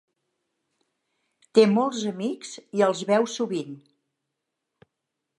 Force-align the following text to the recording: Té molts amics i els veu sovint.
Té 1.57 1.65
molts 1.73 1.99
amics 2.11 2.55
i 2.79 2.83
els 2.87 3.03
veu 3.11 3.27
sovint. 3.35 3.77